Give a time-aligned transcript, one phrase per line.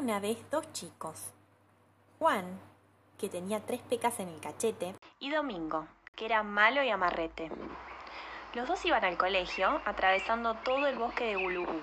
[0.00, 1.34] una vez dos chicos,
[2.18, 2.58] Juan,
[3.18, 5.86] que tenía tres pecas en el cachete, y Domingo,
[6.16, 7.50] que era malo y amarrete.
[8.54, 11.78] Los dos iban al colegio, atravesando todo el bosque de Gulubú.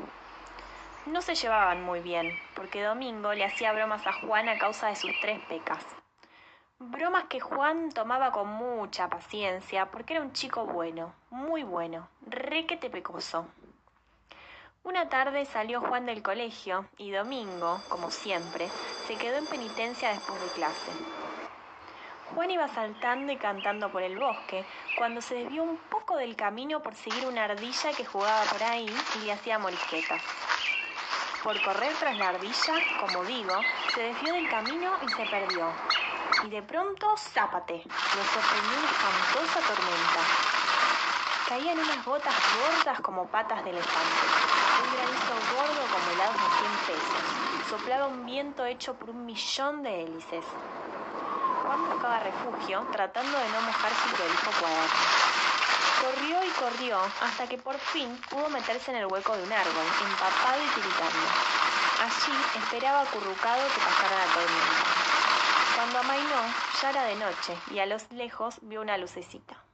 [1.06, 4.96] No se llevaban muy bien, porque Domingo le hacía bromas a Juan a causa de
[4.96, 5.86] sus tres pecas.
[6.80, 12.90] Bromas que Juan tomaba con mucha paciencia, porque era un chico bueno, muy bueno, requete
[12.90, 13.46] pecoso.
[14.88, 18.70] Una tarde salió Juan del colegio y Domingo, como siempre,
[19.06, 20.92] se quedó en penitencia después de clase.
[22.34, 24.64] Juan iba saltando y cantando por el bosque
[24.98, 28.88] cuando se desvió un poco del camino por seguir una ardilla que jugaba por ahí
[29.20, 30.22] y le hacía morisquetas.
[31.44, 33.56] Por correr tras la ardilla, como digo,
[33.94, 35.70] se desvió del camino y se perdió.
[36.46, 40.57] Y de pronto, zápate, lo sorprendió una espantosa tormenta.
[41.48, 44.22] Caían unas gotas gordas como patas de elefante,
[44.84, 47.70] un granizo gordo como helados de 100 pesos.
[47.70, 50.44] Soplaba un viento hecho por un millón de hélices.
[51.64, 55.28] Juan buscaba refugio, tratando de no mojar su prolijo cuaderno.
[56.02, 59.88] Corrió y corrió hasta que por fin pudo meterse en el hueco de un árbol,
[60.04, 61.28] empapado y tiritando.
[62.04, 64.98] Allí esperaba acurrucado que pasara la tormenta.
[65.76, 66.42] Cuando amainó,
[66.82, 69.67] ya era de noche y a lo lejos vio una lucecita.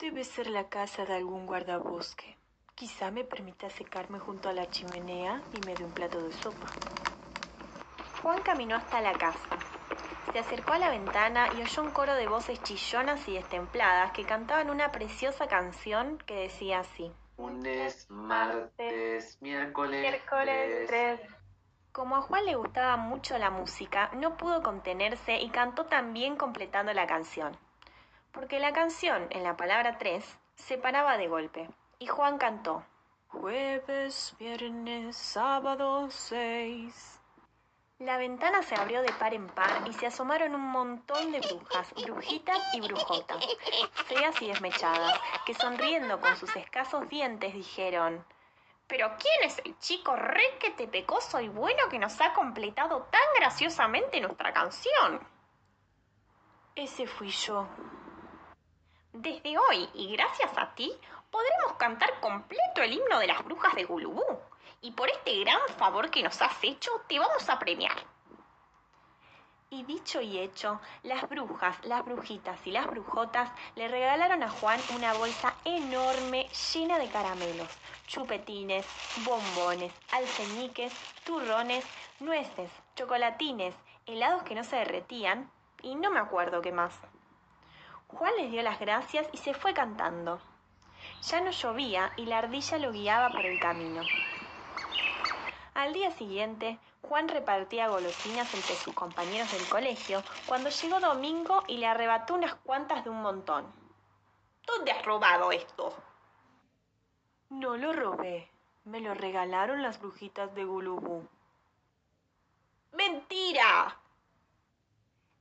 [0.00, 2.38] Debe ser la casa de algún guardabosque.
[2.74, 6.66] Quizá me permita secarme junto a la chimenea y me dé un plato de sopa.
[8.22, 9.58] Juan caminó hasta la casa.
[10.32, 14.24] Se acercó a la ventana y oyó un coro de voces chillonas y destempladas que
[14.24, 17.12] cantaban una preciosa canción que decía así.
[17.36, 21.20] Lunes, martes, miércoles, Miércoles tres.
[21.20, 21.30] 3.
[21.92, 26.94] Como a Juan le gustaba mucho la música, no pudo contenerse y cantó también completando
[26.94, 27.54] la canción.
[28.32, 31.68] Porque la canción, en la palabra 3, se paraba de golpe.
[31.98, 32.84] Y Juan cantó.
[33.28, 37.20] Jueves, viernes, sábado, 6.
[38.00, 41.92] La ventana se abrió de par en par y se asomaron un montón de brujas,
[41.94, 43.46] brujitas y brujotas,
[44.06, 48.24] feas y desmechadas, que sonriendo con sus escasos dientes dijeron
[48.86, 54.20] ¿Pero quién es el chico requete pecoso y bueno que nos ha completado tan graciosamente
[54.20, 55.20] nuestra canción?
[56.74, 57.68] Ese fui yo.
[59.12, 60.96] Desde hoy, y gracias a ti,
[61.32, 64.24] podremos cantar completo el himno de las brujas de Gulubú.
[64.82, 67.96] Y por este gran favor que nos has hecho, te vamos a premiar.
[69.68, 74.80] Y dicho y hecho, las brujas, las brujitas y las brujotas le regalaron a Juan
[74.94, 77.68] una bolsa enorme llena de caramelos,
[78.06, 78.86] chupetines,
[79.24, 80.92] bombones, alfeñiques,
[81.24, 81.84] turrones,
[82.20, 83.74] nueces, chocolatines,
[84.06, 85.50] helados que no se derretían
[85.82, 86.94] y no me acuerdo qué más.
[88.12, 90.40] Juan les dio las gracias y se fue cantando.
[91.22, 94.02] Ya no llovía y la ardilla lo guiaba por el camino.
[95.74, 101.78] Al día siguiente, Juan repartía golosinas entre sus compañeros del colegio cuando llegó Domingo y
[101.78, 103.64] le arrebató unas cuantas de un montón.
[104.66, 105.94] ¿Dónde has robado esto?
[107.48, 108.50] No lo robé.
[108.84, 111.26] Me lo regalaron las brujitas de Gulubú.
[112.92, 113.99] ¡Mentira!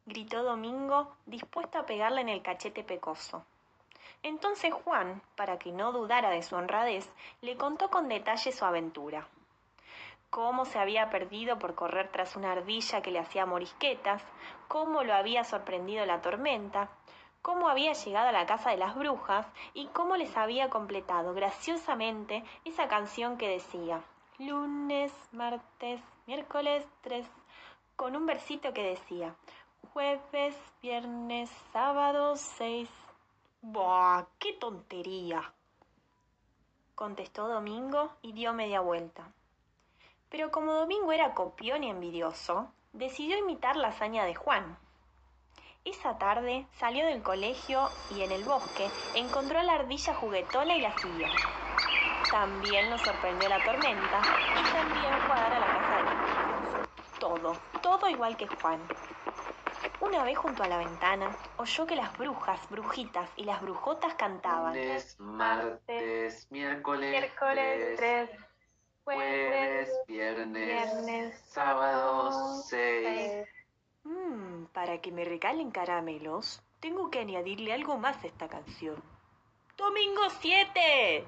[0.10, 3.46] Gritó Domingo, dispuesto a pegarle en el cachete pecoso.
[4.22, 7.10] Entonces Juan, para que no dudara de su honradez,
[7.42, 9.26] le contó con detalle su aventura
[10.30, 14.24] cómo se había perdido por correr tras una ardilla que le hacía morisquetas,
[14.68, 16.90] cómo lo había sorprendido la tormenta,
[17.42, 22.44] cómo había llegado a la casa de las brujas y cómo les había completado graciosamente
[22.66, 24.02] esa canción que decía
[24.38, 27.26] lunes, martes, miércoles, tres,
[27.96, 29.36] con un versito que decía
[30.00, 32.90] jueves, viernes, sábado, seis.
[33.62, 34.26] ¡Buah!
[34.40, 35.54] ¡Qué tontería!
[36.96, 39.24] contestó Domingo y dio media vuelta.
[40.30, 44.78] Pero como Domingo era copión y envidioso, decidió imitar la hazaña de Juan.
[45.86, 50.82] Esa tarde salió del colegio y en el bosque encontró a la ardilla juguetona y
[50.82, 51.28] la siguió.
[52.30, 54.22] También lo sorprendió la tormenta
[54.60, 56.90] y también fue a dar a la brujas.
[57.20, 58.80] Todo, todo igual que Juan.
[60.02, 64.74] Una vez junto a la ventana, oyó que las brujas, brujitas y las brujotas cantaban.
[64.74, 68.30] Lunes, martes, miércoles, Miércoles tres.
[68.30, 68.50] 3,
[69.04, 73.48] Jueves, viernes, sábado, seis.
[74.04, 79.02] Mm, para que me regalen caramelos, tengo que añadirle algo más a esta canción.
[79.76, 81.26] ¡Domingo 7!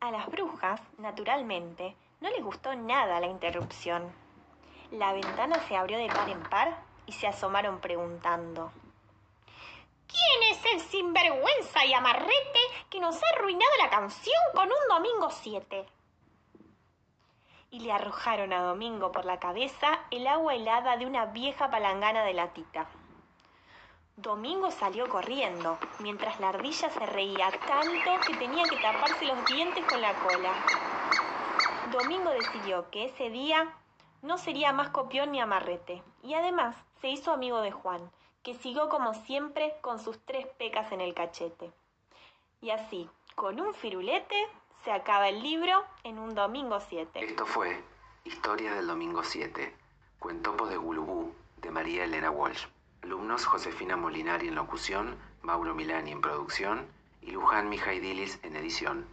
[0.00, 4.12] A las brujas, naturalmente, no les gustó nada la interrupción.
[4.90, 8.70] La ventana se abrió de par en par y se asomaron preguntando.
[10.06, 15.30] ¿Quién es el sinvergüenza y amarrete que nos ha arruinado la canción con un domingo
[15.30, 15.86] 7?
[17.70, 22.24] y le arrojaron a Domingo por la cabeza el agua helada de una vieja palangana
[22.24, 22.86] de latita.
[24.16, 29.84] Domingo salió corriendo, mientras la ardilla se reía tanto que tenía que taparse los dientes
[29.84, 30.52] con la cola.
[31.92, 33.72] Domingo decidió que ese día
[34.22, 38.10] no sería más copión ni amarrete, y además se hizo amigo de Juan,
[38.42, 41.72] que siguió como siempre con sus tres pecas en el cachete.
[42.60, 44.36] Y así, con un firulete,
[44.84, 47.24] se acaba el libro en un domingo 7.
[47.24, 47.82] Esto fue
[48.24, 49.74] Historia del Domingo 7,
[50.18, 52.66] Cuentopo de Gulubú, de María Elena Walsh.
[53.02, 56.86] Alumnos Josefina Molinari en locución, Mauro Milani en producción
[57.22, 59.06] y Luján Mijaidilis en edición.